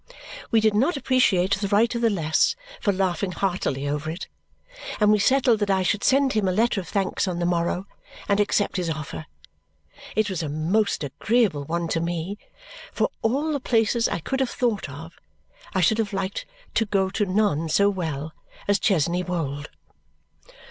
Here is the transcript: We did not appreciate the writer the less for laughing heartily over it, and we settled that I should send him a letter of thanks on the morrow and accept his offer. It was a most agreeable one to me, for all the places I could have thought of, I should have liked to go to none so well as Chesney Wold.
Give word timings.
We 0.49 0.61
did 0.61 0.73
not 0.73 0.97
appreciate 0.97 1.53
the 1.57 1.67
writer 1.67 1.99
the 1.99 2.09
less 2.09 2.55
for 2.79 2.91
laughing 2.91 3.33
heartily 3.33 3.87
over 3.87 4.09
it, 4.09 4.27
and 4.99 5.11
we 5.11 5.19
settled 5.19 5.59
that 5.59 5.69
I 5.69 5.83
should 5.83 6.03
send 6.03 6.33
him 6.33 6.47
a 6.47 6.51
letter 6.51 6.81
of 6.81 6.87
thanks 6.87 7.27
on 7.27 7.37
the 7.37 7.45
morrow 7.45 7.85
and 8.27 8.39
accept 8.39 8.77
his 8.77 8.89
offer. 8.89 9.27
It 10.15 10.27
was 10.27 10.41
a 10.41 10.49
most 10.49 11.03
agreeable 11.03 11.65
one 11.65 11.87
to 11.89 11.99
me, 11.99 12.39
for 12.91 13.09
all 13.21 13.51
the 13.53 13.59
places 13.59 14.09
I 14.09 14.17
could 14.17 14.39
have 14.39 14.49
thought 14.49 14.89
of, 14.89 15.19
I 15.75 15.81
should 15.81 15.99
have 15.99 16.13
liked 16.13 16.47
to 16.73 16.85
go 16.87 17.11
to 17.11 17.27
none 17.27 17.69
so 17.69 17.87
well 17.87 18.33
as 18.67 18.79
Chesney 18.79 19.21
Wold. 19.21 19.69